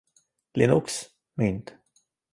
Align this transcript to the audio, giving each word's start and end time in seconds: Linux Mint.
Linux 0.55 1.13
Mint. 1.37 1.77